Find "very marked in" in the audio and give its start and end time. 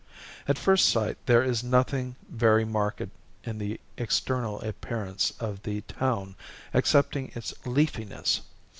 2.27-3.59